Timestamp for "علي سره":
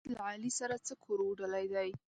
0.29-0.75